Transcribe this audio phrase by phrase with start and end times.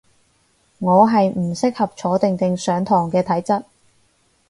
[0.79, 3.65] 我係唔適合坐定定上堂嘅體質